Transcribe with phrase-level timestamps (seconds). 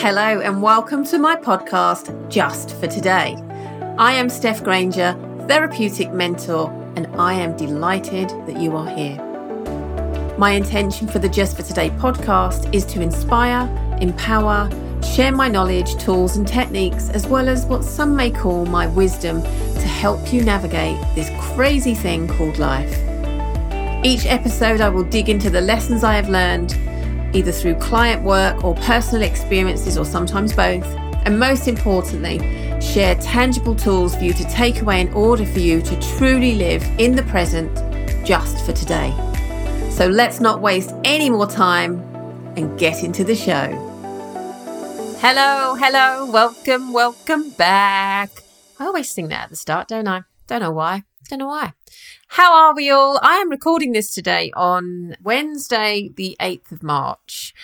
[0.00, 3.34] Hello, and welcome to my podcast, Just for Today.
[3.98, 5.16] I am Steph Granger,
[5.48, 9.16] therapeutic mentor, and I am delighted that you are here.
[10.36, 13.66] My intention for the Just for Today podcast is to inspire,
[14.02, 14.68] empower,
[15.02, 19.40] share my knowledge, tools, and techniques, as well as what some may call my wisdom
[19.40, 22.92] to help you navigate this crazy thing called life.
[24.04, 26.78] Each episode, I will dig into the lessons I have learned
[27.36, 30.86] either through client work or personal experiences, or sometimes both.
[31.26, 32.38] And most importantly,
[32.80, 36.82] share tangible tools for you to take away in order for you to truly live
[36.98, 37.70] in the present
[38.24, 39.12] just for today.
[39.90, 42.00] So let's not waste any more time
[42.56, 43.66] and get into the show.
[45.20, 48.30] Hello, hello, welcome, welcome back.
[48.78, 50.22] I always sing that at the start, don't I?
[50.46, 51.04] Don't know why.
[51.28, 51.72] Don't know why.
[52.36, 53.18] How are we all?
[53.22, 57.54] I am recording this today on Wednesday, the 8th of March,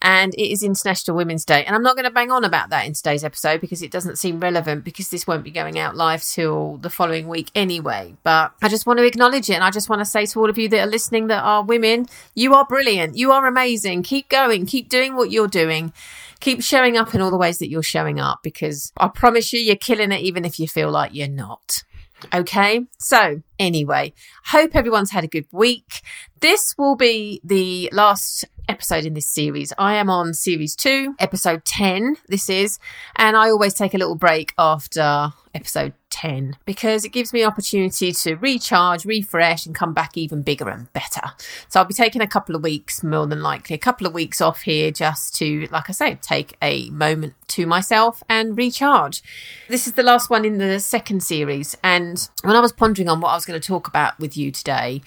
[0.00, 1.62] and it is International Women's Day.
[1.62, 4.16] And I'm not going to bang on about that in today's episode because it doesn't
[4.16, 8.16] seem relevant because this won't be going out live till the following week anyway.
[8.22, 10.48] But I just want to acknowledge it and I just want to say to all
[10.48, 13.18] of you that are listening that are women, you are brilliant.
[13.18, 14.04] You are amazing.
[14.04, 14.64] Keep going.
[14.64, 15.92] Keep doing what you're doing
[16.40, 19.60] keep showing up in all the ways that you're showing up because I promise you,
[19.60, 21.84] you're killing it even if you feel like you're not.
[22.32, 22.86] Okay.
[22.98, 24.12] So anyway,
[24.46, 26.02] hope everyone's had a good week.
[26.40, 29.72] This will be the last episode in this series.
[29.78, 32.16] I am on series two, episode 10.
[32.28, 32.78] This is,
[33.16, 38.12] and I always take a little break after episode 10 because it gives me opportunity
[38.12, 41.32] to recharge, refresh, and come back even bigger and better.
[41.68, 44.40] So I'll be taking a couple of weeks, more than likely, a couple of weeks
[44.40, 49.22] off here just to, like I say, take a moment to myself and recharge.
[49.68, 51.76] This is the last one in the second series.
[51.82, 54.52] And when I was pondering on what I was going to talk about with you
[54.52, 55.02] today,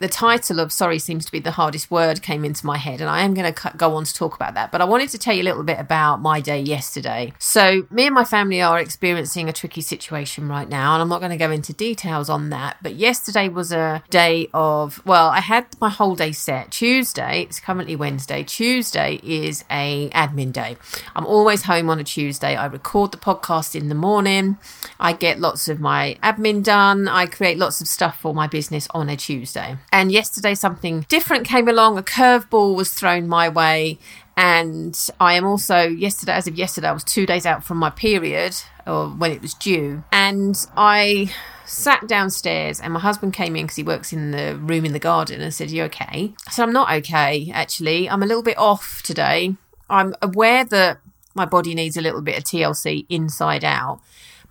[0.00, 3.08] the title of Sorry Seems to be the Hardest Word came into my head, and
[3.08, 4.72] I am going to go on to talk about that.
[4.72, 7.32] But I wanted to tell you a little bit about my day yesterday.
[7.38, 11.20] So, me and my family are experiencing a tricky situation right now, and I'm not
[11.20, 12.78] going to go into details on that.
[12.82, 16.70] But yesterday was a day of, well, I had my whole day set.
[16.70, 18.42] Tuesday, it's currently Wednesday.
[18.42, 20.76] Tuesday is a admin day.
[21.14, 22.56] I'm always home on a Tuesday.
[22.56, 24.58] I record the podcast in the morning.
[24.98, 27.08] I get lots of my admin done.
[27.08, 29.76] I create lots of stuff for my business on a Tuesday.
[29.92, 31.98] And yesterday, something different came along.
[31.98, 33.98] A curveball was thrown my way.
[34.38, 37.90] And I am also, yesterday, as of yesterday, I was two days out from my
[37.90, 38.54] period
[38.86, 40.04] or when it was due.
[40.12, 41.34] And I
[41.66, 45.00] sat downstairs and my husband came in because he works in the room in the
[45.00, 46.34] garden and said, You okay?
[46.46, 48.08] I said, I'm not okay, actually.
[48.08, 49.56] I'm a little bit off today.
[49.90, 51.00] I'm aware that
[51.34, 54.00] my body needs a little bit of TLC inside out.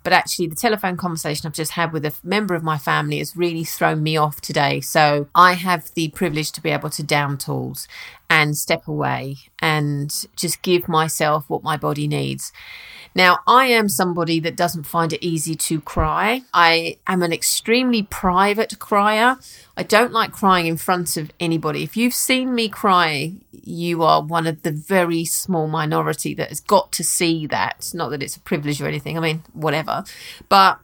[0.02, 3.36] But actually, the telephone conversation I've just had with a member of my family has
[3.36, 4.80] really thrown me off today.
[4.80, 7.88] So I have the privilege to be able to down tools
[8.30, 12.52] and step away and just give myself what my body needs.
[13.18, 16.42] Now, I am somebody that doesn't find it easy to cry.
[16.54, 19.38] I am an extremely private crier.
[19.76, 21.82] I don't like crying in front of anybody.
[21.82, 26.60] If you've seen me cry, you are one of the very small minority that has
[26.60, 27.90] got to see that.
[27.92, 29.18] Not that it's a privilege or anything.
[29.18, 30.04] I mean, whatever.
[30.48, 30.78] But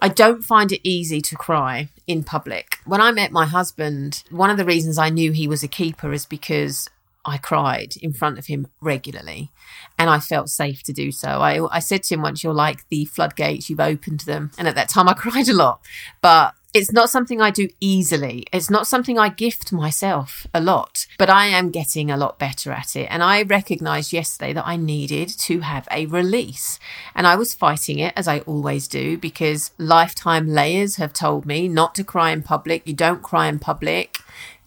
[0.00, 2.78] I don't find it easy to cry in public.
[2.86, 6.14] When I met my husband, one of the reasons I knew he was a keeper
[6.14, 6.88] is because
[7.28, 9.50] I cried in front of him regularly
[9.98, 11.28] and I felt safe to do so.
[11.28, 14.50] I, I said to him once, You're like the floodgates, you've opened them.
[14.58, 15.80] And at that time, I cried a lot.
[16.20, 18.44] But it's not something I do easily.
[18.52, 22.72] It's not something I gift myself a lot, but I am getting a lot better
[22.72, 23.08] at it.
[23.10, 26.78] And I recognized yesterday that I needed to have a release.
[27.14, 31.68] And I was fighting it as I always do because lifetime layers have told me
[31.68, 32.86] not to cry in public.
[32.86, 34.18] You don't cry in public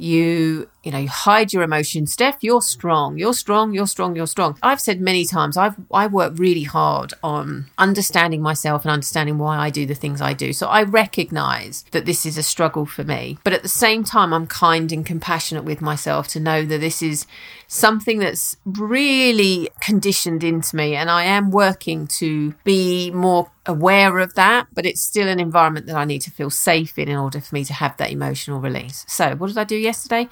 [0.02, 2.14] you you know you hide your emotions.
[2.14, 3.18] Steph you're strong.
[3.18, 3.74] You're strong.
[3.74, 4.16] You're strong.
[4.16, 4.58] You're strong.
[4.64, 9.58] I've said many times i've i work really hard on understanding myself and understanding why
[9.58, 10.54] i do the things i do.
[10.54, 13.38] So i recognize that this is a struggle for me.
[13.44, 17.02] But at the same time i'm kind and compassionate with myself to know that this
[17.02, 17.28] is
[17.68, 20.96] something that's really conditioned into me.
[20.96, 25.86] And i am working to be more aware of that but it's still an environment
[25.86, 28.60] that i need to feel safe in in order for me to have that emotional
[28.60, 29.06] release.
[29.08, 30.28] So what did i do yesterday?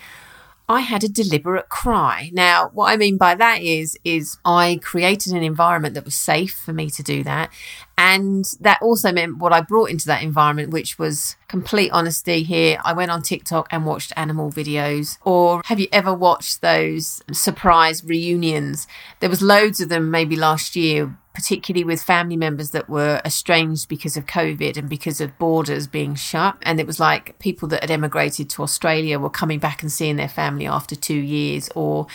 [0.70, 2.30] I had a deliberate cry.
[2.32, 6.54] Now, what I mean by that is, is I created an environment that was safe
[6.54, 7.52] for me to do that.
[7.98, 12.80] And that also meant what I brought into that environment, which was complete honesty here.
[12.86, 15.18] I went on TikTok and watched animal videos.
[15.26, 18.88] Or have you ever watched those surprise reunions?
[19.22, 23.88] There was loads of them maybe last year particularly with family members that were estranged
[23.88, 26.58] because of COVID and because of borders being shut.
[26.64, 30.18] And it was like people that had emigrated to Australia were coming back and seeing
[30.18, 32.08] their family after two years, or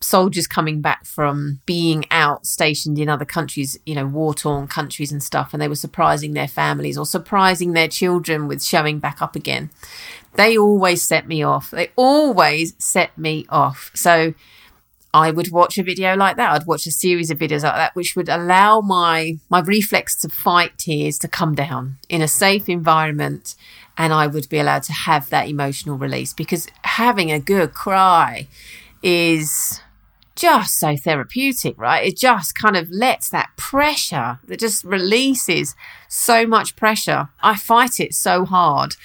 [0.00, 5.12] soldiers coming back from being out stationed in other countries, you know, war torn countries
[5.12, 9.22] and stuff, and they were surprising their families or surprising their children with showing back
[9.22, 9.70] up again.
[10.34, 11.70] They always set me off.
[11.70, 13.92] They always set me off.
[13.94, 14.34] So
[15.14, 16.52] I would watch a video like that.
[16.52, 20.28] I'd watch a series of videos like that, which would allow my my reflex to
[20.28, 23.54] fight tears to come down in a safe environment,
[23.98, 28.48] and I would be allowed to have that emotional release because having a good cry
[29.02, 29.80] is
[30.34, 32.06] just so therapeutic, right?
[32.06, 35.74] It just kind of lets that pressure that just releases
[36.08, 37.28] so much pressure.
[37.42, 38.96] I fight it so hard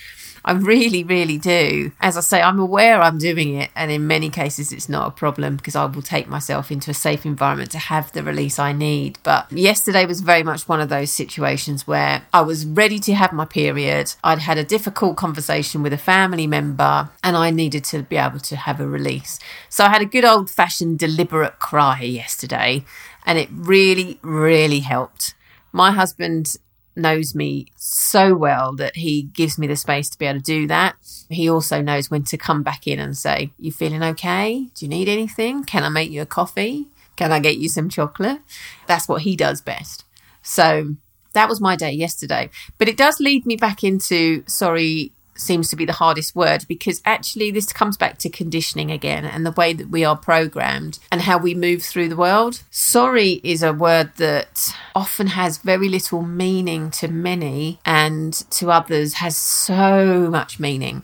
[0.47, 1.91] I really, really do.
[1.99, 5.11] As I say, I'm aware I'm doing it, and in many cases, it's not a
[5.11, 8.71] problem because I will take myself into a safe environment to have the release I
[8.71, 9.19] need.
[9.23, 13.33] But yesterday was very much one of those situations where I was ready to have
[13.33, 14.13] my period.
[14.23, 18.39] I'd had a difficult conversation with a family member, and I needed to be able
[18.39, 19.39] to have a release.
[19.67, 22.85] So I had a good old fashioned deliberate cry yesterday,
[23.25, 25.35] and it really, really helped.
[25.73, 26.55] My husband
[26.97, 30.67] knows me so well that he gives me the space to be able to do
[30.67, 30.95] that.
[31.29, 34.69] He also knows when to come back in and say, You feeling okay?
[34.73, 35.63] Do you need anything?
[35.63, 36.87] Can I make you a coffee?
[37.15, 38.39] Can I get you some chocolate?
[38.87, 40.03] That's what he does best.
[40.41, 40.95] So
[41.33, 42.49] that was my day yesterday.
[42.77, 47.01] But it does lead me back into sorry, seems to be the hardest word because
[47.05, 51.21] actually this comes back to conditioning again and the way that we are programmed and
[51.21, 52.63] how we move through the world.
[52.69, 59.15] Sorry is a word that often has very little meaning to many and to others
[59.15, 61.03] has so much meaning.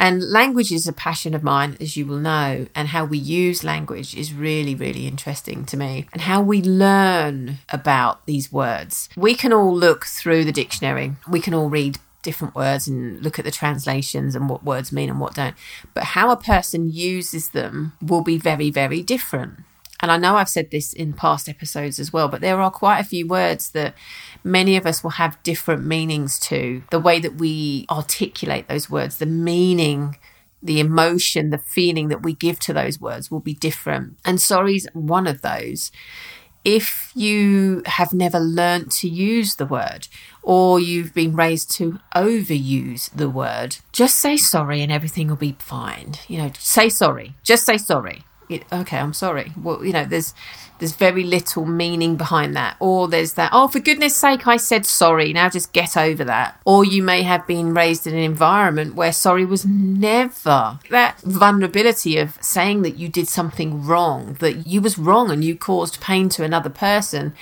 [0.00, 3.62] And language is a passion of mine, as you will know, and how we use
[3.62, 6.06] language is really, really interesting to me.
[6.14, 9.10] And how we learn about these words.
[9.14, 13.38] We can all look through the dictionary, we can all read different words and look
[13.38, 15.56] at the translations and what words mean and what don't.
[15.94, 19.60] But how a person uses them will be very, very different.
[20.02, 23.00] And I know I've said this in past episodes as well, but there are quite
[23.00, 23.94] a few words that
[24.42, 26.82] many of us will have different meanings to.
[26.90, 30.16] The way that we articulate those words, the meaning
[30.62, 34.18] the emotion, the feeling that we give to those words will be different.
[34.24, 35.90] And sorry's one of those
[36.64, 40.08] if you have never learnt to use the word
[40.42, 45.56] or you've been raised to overuse the word, just say sorry and everything will be
[45.58, 46.14] fine.
[46.28, 47.34] You know, say sorry.
[47.42, 48.24] Just say sorry.
[48.50, 49.52] Okay, I'm sorry.
[49.60, 50.34] Well, you know, there's
[50.80, 52.76] there's very little meaning behind that.
[52.80, 55.32] Or there's that, oh, for goodness sake, I said sorry.
[55.32, 56.58] Now just get over that.
[56.64, 62.16] Or you may have been raised in an environment where sorry was never that vulnerability
[62.16, 66.28] of saying that you did something wrong, that you was wrong and you caused pain
[66.30, 67.34] to another person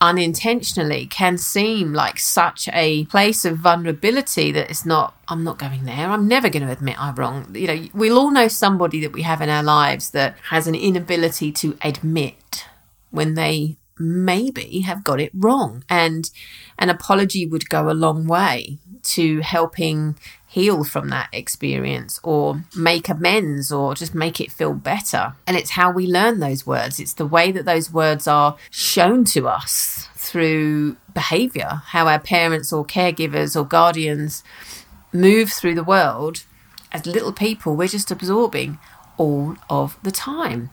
[0.00, 5.84] unintentionally can seem like such a place of vulnerability that it's not I'm not going
[5.84, 6.08] there.
[6.08, 7.54] I'm never going to admit I'm wrong.
[7.54, 10.74] You know, we'll all know somebody that we have in our lives that has an
[10.74, 12.66] inability to admit
[13.10, 15.84] when they maybe have got it wrong.
[15.88, 16.30] And
[16.78, 20.18] an apology would go a long way to helping
[20.50, 25.34] heal from that experience or make amends or just make it feel better.
[25.46, 29.24] And it's how we learn those words, it's the way that those words are shown
[29.26, 34.42] to us through behavior, how our parents or caregivers or guardians
[35.12, 36.44] move through the world.
[36.90, 38.80] As little people, we're just absorbing
[39.18, 40.70] all of the time.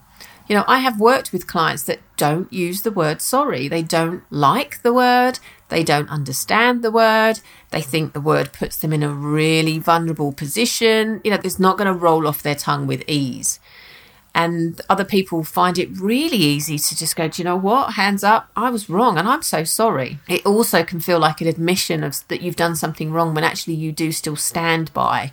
[0.48, 3.68] You know, I have worked with clients that don't use the word sorry.
[3.68, 5.40] They don't like the word.
[5.70, 7.42] They don't understand the word.
[7.72, 11.20] They think the word puts them in a really vulnerable position.
[11.24, 13.60] You know, it's not going to roll off their tongue with ease.
[14.34, 17.94] And other people find it really easy to just go, do you know what?
[17.94, 20.20] Hands up, I was wrong and I'm so sorry.
[20.28, 23.74] It also can feel like an admission of that you've done something wrong when actually
[23.74, 25.32] you do still stand by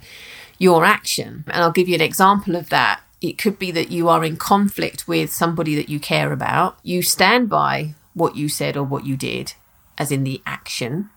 [0.59, 1.45] your action.
[1.49, 3.03] And I'll give you an example of that.
[3.21, 6.79] It could be that you are in conflict with somebody that you care about.
[6.83, 9.55] You stand by what you said or what you did,
[9.99, 11.11] as in the action.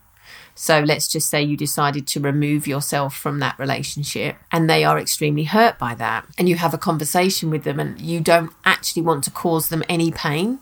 [0.60, 4.98] So let's just say you decided to remove yourself from that relationship and they are
[4.98, 6.26] extremely hurt by that.
[6.36, 9.84] And you have a conversation with them and you don't actually want to cause them
[9.88, 10.58] any pain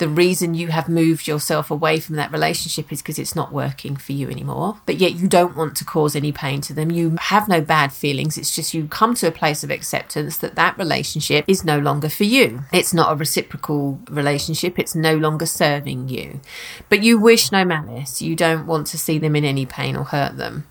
[0.00, 3.96] the reason you have moved yourself away from that relationship is because it's not working
[3.96, 4.80] for you anymore.
[4.86, 6.90] But yet you don't want to cause any pain to them.
[6.90, 8.38] You have no bad feelings.
[8.38, 12.08] It's just you come to a place of acceptance that that relationship is no longer
[12.08, 12.62] for you.
[12.72, 14.78] It's not a reciprocal relationship.
[14.78, 16.40] It's no longer serving you.
[16.88, 18.22] But you wish no malice.
[18.22, 20.66] You don't want to see them in any pain or hurt them.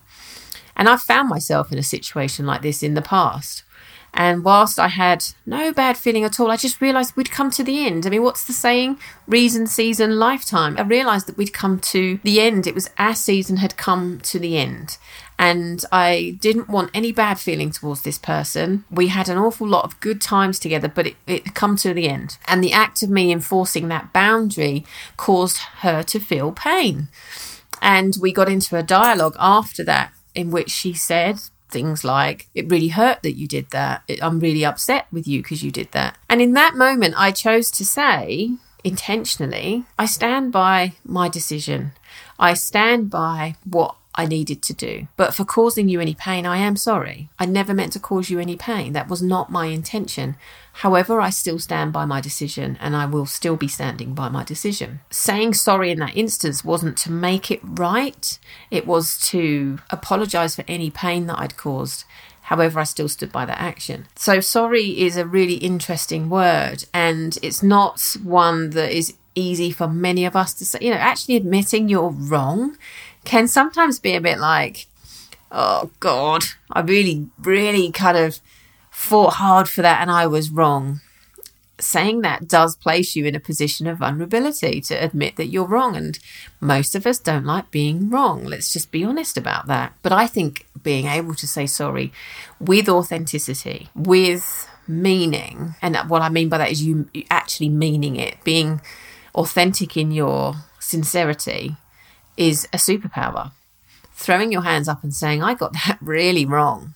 [0.76, 3.64] And I've found myself in a situation like this in the past
[4.14, 7.64] and whilst I had no bad feeling at all, I just realised we'd come to
[7.64, 8.06] the end.
[8.06, 9.00] I mean, what's the saying?
[9.28, 10.78] Reason, season, lifetime.
[10.78, 12.68] I realised that we'd come to the end.
[12.68, 14.98] It was our season had come to the end.
[15.42, 18.84] and I didn't want any bad feeling towards this person.
[18.92, 22.10] We had an awful lot of good times together, but it, it come to the
[22.10, 22.38] end.
[22.46, 24.86] And the act of me enforcing that boundary
[25.16, 27.08] caused her to feel pain.
[27.82, 31.40] And we got into a dialogue after that in which she said
[31.70, 34.04] things like, It really hurt that you did that.
[34.22, 36.18] I'm really upset with you because you did that.
[36.30, 38.52] And in that moment, I chose to say,
[38.84, 41.92] intentionally, I stand by my decision.
[42.38, 45.08] I stand by what I needed to do.
[45.16, 47.30] But for causing you any pain, I am sorry.
[47.38, 48.94] I never meant to cause you any pain.
[48.94, 50.36] That was not my intention.
[50.74, 54.44] However, I still stand by my decision and I will still be standing by my
[54.44, 55.02] decision.
[55.12, 58.40] Saying sorry in that instance wasn't to make it right,
[58.72, 62.06] it was to apologize for any pain that I'd caused.
[62.44, 64.08] However, I still stood by that action.
[64.16, 69.88] So, sorry is a really interesting word, and it's not one that is easy for
[69.88, 70.80] many of us to say.
[70.82, 72.78] You know, actually admitting you're wrong
[73.24, 74.88] can sometimes be a bit like,
[75.52, 78.40] oh God, I really, really kind of
[78.92, 81.02] fought hard for that and I was wrong.
[81.80, 85.96] Saying that does place you in a position of vulnerability to admit that you're wrong.
[85.96, 86.20] And
[86.60, 88.44] most of us don't like being wrong.
[88.44, 89.94] Let's just be honest about that.
[90.02, 92.12] But I think being able to say sorry
[92.60, 98.44] with authenticity, with meaning, and what I mean by that is you actually meaning it,
[98.44, 98.82] being
[99.34, 101.78] authentic in your sincerity
[102.40, 103.52] is a superpower.
[104.14, 106.96] Throwing your hands up and saying, I got that really wrong.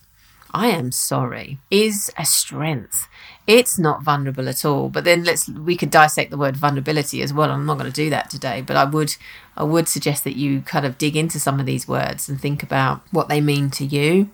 [0.52, 3.08] I am sorry is a strength.
[3.46, 4.88] It's not vulnerable at all.
[4.88, 7.50] But then let's we could dissect the word vulnerability as well.
[7.50, 9.16] I'm not going to do that today, but I would
[9.56, 12.62] I would suggest that you kind of dig into some of these words and think
[12.62, 14.30] about what they mean to you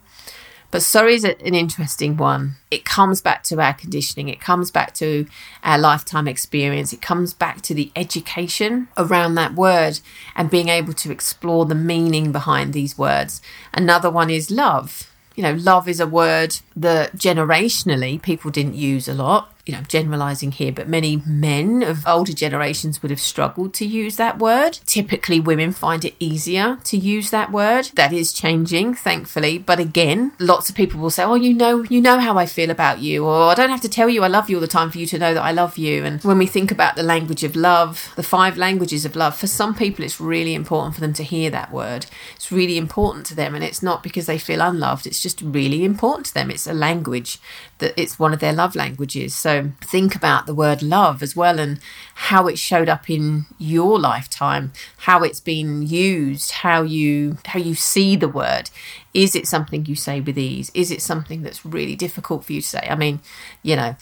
[0.71, 2.57] but sorry is an interesting one.
[2.71, 5.27] It comes back to our conditioning, it comes back to
[5.65, 10.01] our lifetime experience, it comes back to the education around that word
[10.37, 13.43] and being able to explore the meaning behind these words.
[13.73, 15.11] Another one is love.
[15.35, 19.83] You know, love is a word that generationally people didn't use a lot you know,
[19.89, 24.79] generalizing here, but many men of older generations would have struggled to use that word.
[24.87, 27.91] Typically, women find it easier to use that word.
[27.95, 29.59] That is changing, thankfully.
[29.59, 32.71] But again, lots of people will say, "Oh, you know, you know how I feel
[32.71, 34.91] about you," or "I don't have to tell you I love you all the time
[34.91, 37.45] for you to know that I love you." And when we think about the language
[37.45, 41.13] of love, the five languages of love, for some people, it's really important for them
[41.15, 42.07] to hear that word.
[42.37, 45.07] It's really important to them, and it's not because they feel unloved.
[45.07, 46.51] It's just really important to them.
[46.51, 47.39] It's a language
[47.79, 49.35] that it's one of their love languages.
[49.35, 49.50] So
[49.81, 51.81] think about the word love as well and
[52.15, 57.75] how it showed up in your lifetime, how it's been used, how you how you
[57.75, 58.71] see the word.
[59.13, 60.71] Is it something you say with ease?
[60.75, 62.87] Is it something that's really difficult for you to say?
[62.89, 63.21] I mean,
[63.63, 63.97] you know,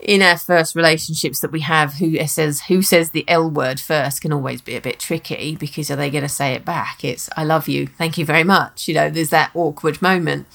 [0.00, 4.22] in our first relationships that we have, who says who says the L word first
[4.22, 7.04] can always be a bit tricky because are they going to say it back?
[7.04, 8.88] It's I love you, thank you very much.
[8.88, 10.46] You know, there's that awkward moment.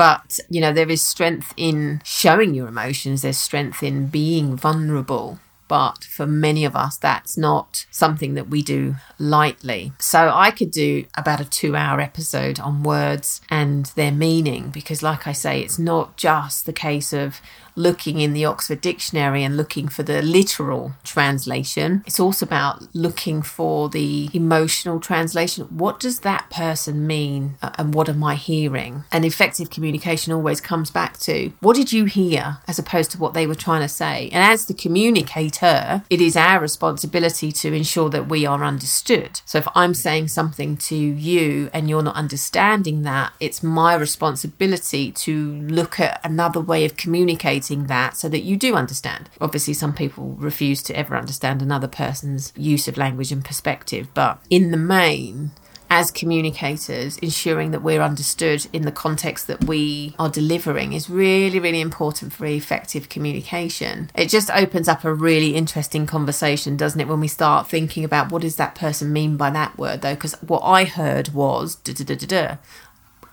[0.00, 5.38] But, you know, there is strength in showing your emotions, there's strength in being vulnerable.
[5.70, 9.92] But for many of us, that's not something that we do lightly.
[10.00, 15.00] So I could do about a two hour episode on words and their meaning because,
[15.00, 17.40] like I say, it's not just the case of
[17.76, 22.02] looking in the Oxford Dictionary and looking for the literal translation.
[22.06, 25.64] It's also about looking for the emotional translation.
[25.66, 29.04] What does that person mean uh, and what am I hearing?
[29.12, 33.34] And effective communication always comes back to what did you hear as opposed to what
[33.34, 34.28] they were trying to say.
[34.32, 39.40] And as the communicator, it is our responsibility to ensure that we are understood.
[39.44, 45.12] So if I'm saying something to you and you're not understanding that, it's my responsibility
[45.12, 49.30] to look at another way of communicating that so that you do understand.
[49.40, 54.38] Obviously, some people refuse to ever understand another person's use of language and perspective, but
[54.50, 55.50] in the main,
[55.90, 61.58] as communicators, ensuring that we're understood in the context that we are delivering is really,
[61.58, 64.08] really important for effective communication.
[64.14, 68.30] It just opens up a really interesting conversation, doesn't it, when we start thinking about
[68.30, 70.14] what does that person mean by that word, though?
[70.14, 72.56] Because what I heard was, da da da da da.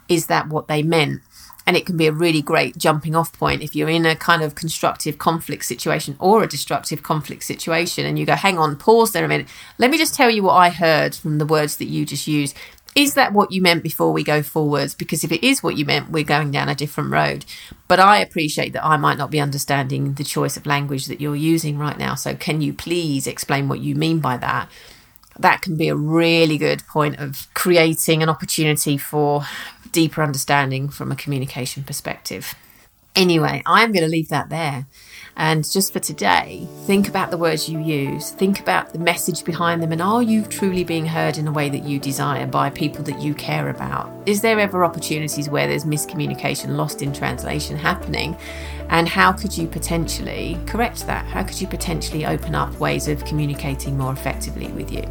[0.08, 1.20] Is that what they meant?
[1.68, 4.42] And it can be a really great jumping off point if you're in a kind
[4.42, 9.12] of constructive conflict situation or a destructive conflict situation and you go hang on pause
[9.12, 9.46] there a minute.
[9.76, 12.56] Let me just tell you what i heard from the words that you just used.
[12.94, 14.94] Is that what you meant before we go forwards?
[14.94, 17.44] Because if it is what you meant we're going down a different road.
[17.86, 21.36] But i appreciate that i might not be understanding the choice of language that you're
[21.36, 22.14] using right now.
[22.14, 24.70] So can you please explain what you mean by that?
[25.38, 29.44] That can be a really good point of creating an opportunity for
[29.92, 32.54] deeper understanding from a communication perspective.
[33.16, 34.86] Anyway, I'm going to leave that there.
[35.36, 39.82] And just for today, think about the words you use, think about the message behind
[39.82, 43.04] them, and are you truly being heard in a way that you desire by people
[43.04, 44.10] that you care about?
[44.26, 48.36] Is there ever opportunities where there's miscommunication, lost in translation happening?
[48.88, 51.24] And how could you potentially correct that?
[51.26, 55.04] How could you potentially open up ways of communicating more effectively with you?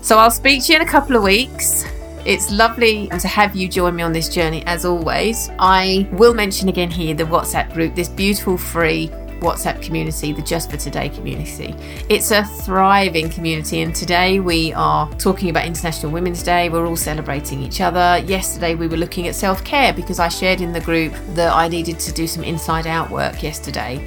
[0.00, 1.84] So I'll speak to you in a couple of weeks.
[2.24, 5.50] It's lovely to have you join me on this journey as always.
[5.58, 9.08] I will mention again here the WhatsApp group, this beautiful free
[9.40, 11.74] WhatsApp community, the Just for Today community.
[12.08, 16.70] It's a thriving community, and today we are talking about International Women's Day.
[16.70, 18.24] We're all celebrating each other.
[18.24, 21.68] Yesterday we were looking at self care because I shared in the group that I
[21.68, 24.02] needed to do some inside out work yesterday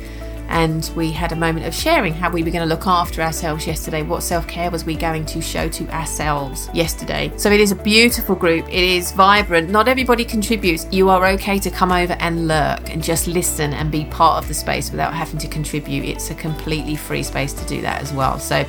[0.49, 3.67] and we had a moment of sharing how we were going to look after ourselves
[3.67, 4.01] yesterday.
[4.01, 7.31] What self care was we going to show to ourselves yesterday?
[7.37, 8.65] So it is a beautiful group.
[8.67, 9.69] It is vibrant.
[9.69, 10.87] Not everybody contributes.
[10.91, 14.47] You are okay to come over and lurk and just listen and be part of
[14.47, 16.05] the space without having to contribute.
[16.05, 18.39] It's a completely free space to do that as well.
[18.39, 18.65] So,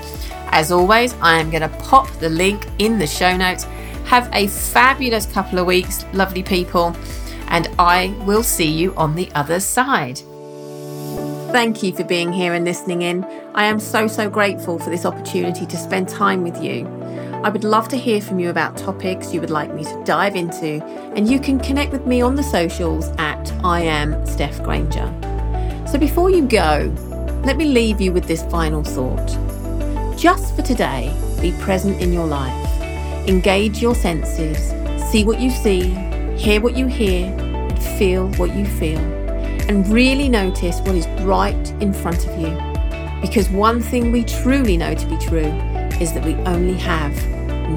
[0.51, 3.65] as always, I am going to pop the link in the show notes.
[4.05, 6.97] Have a fabulous couple of weeks, lovely people,
[7.49, 10.21] and I will see you on the other side.
[11.51, 13.25] Thank you for being here and listening in.
[13.55, 16.87] I am so, so grateful for this opportunity to spend time with you.
[17.43, 20.37] I would love to hear from you about topics you would like me to dive
[20.37, 20.85] into,
[21.17, 25.11] and you can connect with me on the socials at I am Steph Granger.
[25.91, 26.95] So before you go,
[27.47, 30.19] let me leave you with this final thought.
[30.19, 32.83] Just for today, be present in your life.
[33.27, 34.59] Engage your senses,
[35.11, 35.95] see what you see,
[36.37, 37.35] hear what you hear,
[37.97, 39.18] feel what you feel
[39.69, 42.57] and really notice what is right in front of you.
[43.21, 45.53] Because one thing we truly know to be true
[46.01, 47.15] is that we only have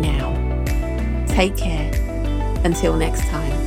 [0.01, 0.31] now.
[1.27, 1.91] Take care.
[2.63, 3.60] Until next time.